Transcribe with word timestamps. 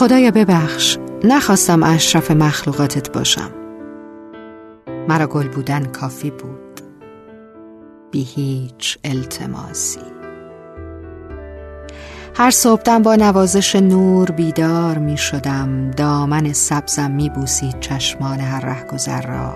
خدایا 0.00 0.30
ببخش. 0.30 0.98
نخواستم 1.24 1.82
اشرف 1.82 2.30
مخلوقاتت 2.30 3.12
باشم. 3.12 3.50
مرا 5.08 5.26
گل 5.26 5.48
بودن 5.48 5.84
کافی 5.84 6.30
بود. 6.30 6.80
بی 8.10 8.22
هیچ 8.22 8.98
التماسی. 9.04 10.00
هر 12.34 12.50
صبحدم 12.50 13.02
با 13.02 13.14
نوازش 13.14 13.76
نور 13.76 14.30
بیدار 14.30 14.98
می 14.98 15.16
شدم. 15.16 15.90
دامن 15.90 16.52
سبزم 16.52 17.10
می 17.10 17.30
بوسید 17.30 17.80
چشمان 17.80 18.40
هر 18.40 18.60
رهگذر 18.60 19.22
را. 19.22 19.54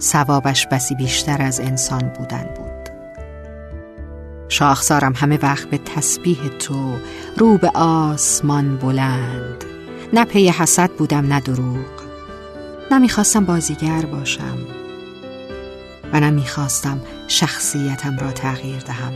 ثوابش 0.00 0.66
بسی 0.66 0.94
بیشتر 0.94 1.42
از 1.42 1.60
انسان 1.60 2.12
بودن 2.18 2.44
بود. 2.56 2.61
شاخسارم 4.52 5.12
همه 5.16 5.38
وقت 5.42 5.70
به 5.70 5.78
تسبیح 5.78 6.38
تو 6.58 6.96
رو 7.36 7.58
به 7.58 7.70
آسمان 7.74 8.76
بلند. 8.76 9.64
نه 10.12 10.24
پی 10.24 10.48
حسد 10.48 10.90
بودم 10.90 11.26
نه 11.26 11.40
دروغ. 11.40 12.02
نه 12.90 12.98
می‌خواستم 12.98 13.44
بازیگر 13.44 14.02
باشم 14.02 14.58
و 16.12 16.20
نه 16.20 16.30
می‌خواستم 16.30 17.00
شخصیتم 17.28 18.18
را 18.18 18.32
تغییر 18.32 18.78
دهم. 18.78 19.12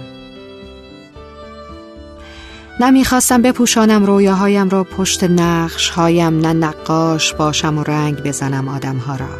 نه 2.80 2.90
می‌خواستم 2.90 3.42
بپوشانم 3.42 4.04
رویاهایم 4.04 4.68
را 4.68 4.84
پشت 4.84 5.24
نقش 5.24 5.90
هایم 5.90 6.40
نه 6.40 6.52
نقاش 6.52 7.34
باشم 7.34 7.78
و 7.78 7.82
رنگ 7.82 8.22
بزنم 8.22 8.68
آدمها 8.68 9.16
را. 9.16 9.38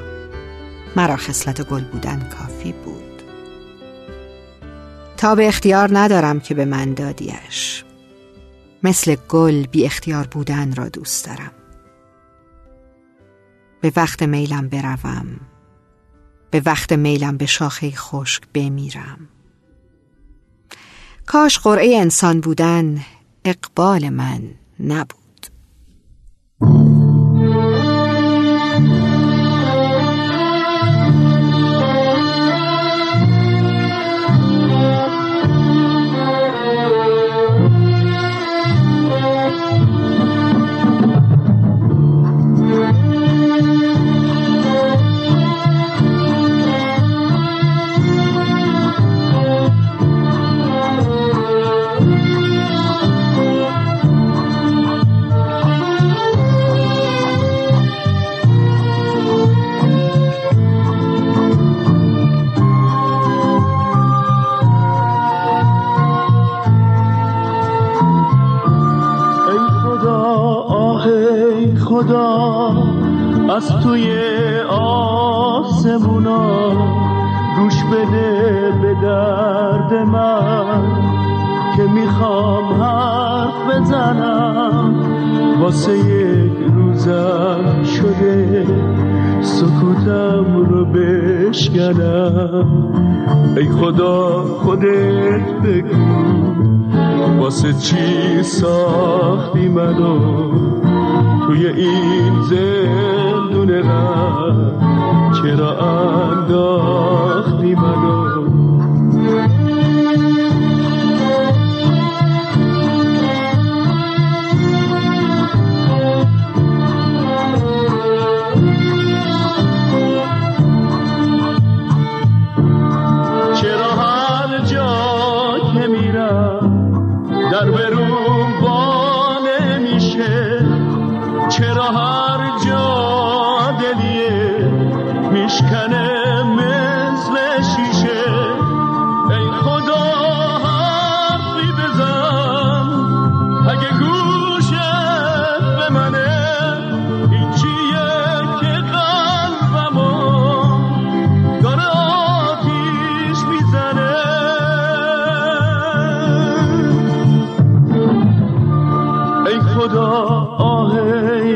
مرا 0.97 1.17
خصلت 1.17 1.63
گل 1.63 1.85
بودن 1.85 2.29
کافی 2.39 2.73
بود. 2.73 3.06
تا 5.17 5.35
به 5.35 5.49
اختیار 5.49 5.99
ندارم 5.99 6.41
که 6.41 6.55
به 6.55 6.65
من 6.65 6.95
دادیش. 6.95 7.85
مثل 8.83 9.17
گل 9.29 9.67
بی 9.67 9.85
اختیار 9.85 10.27
بودن 10.27 10.75
را 10.75 10.89
دوست 10.89 11.27
دارم. 11.27 11.53
به 13.81 13.93
وقت 13.97 14.23
میلم 14.23 14.69
بروم. 14.69 15.27
به 16.51 16.63
وقت 16.67 16.93
میلم 16.93 17.37
به 17.37 17.47
شاخه 17.47 17.91
خشک 17.91 18.43
بمیرم. 18.55 19.29
کاش 21.27 21.59
قرعه 21.59 21.97
انسان 21.97 22.41
بودن 22.41 23.05
اقبال 23.45 24.09
من 24.09 24.43
نبود. 24.81 25.26
از 73.67 73.73
توی 73.83 74.11
آسمونا. 74.71 76.71
گوش 77.59 77.85
بده 77.85 78.73
به 78.83 78.95
درد 79.03 79.95
من 79.95 80.83
که 81.77 81.83
می‌خوام 81.83 82.83
حرف 82.83 83.71
بزنم. 83.71 84.95
واسه 85.61 85.99
یک 85.99 86.53
روزم 86.75 87.83
شده. 87.85 88.67
سکوتم 89.57 90.67
رو 90.69 90.85
بشکنم. 90.85 92.67
ای 93.57 93.69
خدا 93.69 94.43
خودت 94.43 95.63
بگو 95.65 95.97
واسه 97.41 97.73
چی 97.73 98.43
ساختی 98.43 99.69
منو؟ 99.69 100.19
توی 101.47 101.67
این 101.67 102.43
زندون 102.43 103.83
غم 103.83 104.73
چرا 105.33 105.79
انداختی 105.79 107.75
منو؟ 107.75 108.26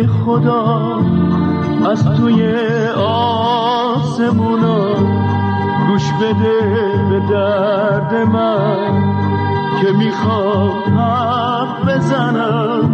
ای 0.00 0.06
خدا 0.06 1.00
از 1.90 2.04
توی 2.04 2.54
آسمونا 3.06 4.84
گوش 5.88 6.12
بده 6.12 6.60
به 7.10 7.20
درد 7.30 8.14
من 8.32 8.76
که 9.80 9.92
می‌خوام 9.92 10.98
حرف 10.98 11.88
بزنم. 11.88 12.90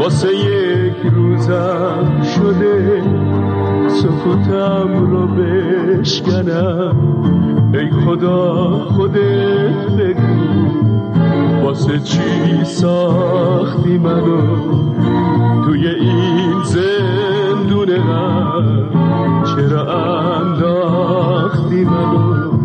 واسه 0.00 0.28
یک 0.36 0.96
روزم 1.14 2.22
شده 2.22 3.02
سکوتم 3.88 5.06
رو 5.10 5.26
بشکنم. 5.26 6.96
ای 7.72 7.90
خدا 7.90 8.68
خودت 8.84 9.86
بگو 9.98 10.48
واسه 11.64 11.98
چی 11.98 12.64
ساختی 12.64 13.98
منو؟ 13.98 14.78
توی 15.78 15.88
این 15.88 16.62
زندون 16.62 17.86
غم 17.98 18.90
چرا 19.44 19.82
انداختی 20.36 21.84
منو؟ 21.84 22.57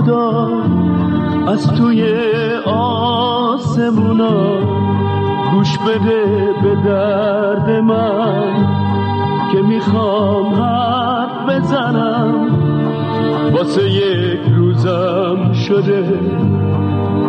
خدا 0.00 0.48
از 1.46 1.72
توی 1.74 2.04
آسمونا 2.66 4.58
گوش 5.52 5.78
بده 5.78 6.54
به 6.62 6.74
درد 6.84 7.70
من 7.70 8.66
که 9.52 9.62
می‌خوام 9.62 10.54
حرف 10.54 11.48
بزنم. 11.48 12.34
واسه 13.52 13.90
یک 13.90 14.40
روزم 14.56 15.52
شده 15.52 16.20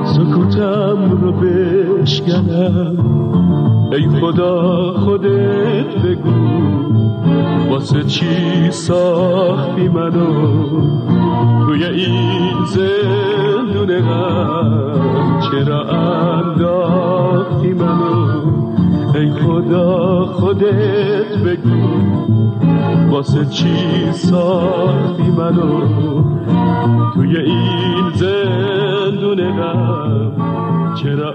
سکوتم 0.03 1.19
رو 1.21 1.31
بشکنم. 1.31 2.97
ای 3.91 4.09
خدا 4.21 4.93
خودت 4.93 5.95
بگو. 6.05 6.90
واسه 7.71 8.03
چی 8.03 8.71
ساختی 8.71 9.87
منو؟ 9.87 10.27
روی 11.65 11.85
این 11.85 12.65
زندون 12.65 13.99
غم 13.99 14.91
چرا 15.51 15.83
انداختی 15.83 17.73
منو؟ 17.73 18.27
ای 19.15 19.31
خدا 19.31 20.25
خودت 20.25 21.37
بگو. 21.37 21.79
واسه 23.11 23.45
چی 23.45 24.11
ساختی 24.11 25.31
منو؟ 25.37 25.81
توی 27.13 27.37
این 27.37 28.09
زندون 28.15 29.51
غم 29.51 30.31
چرا 31.03 31.31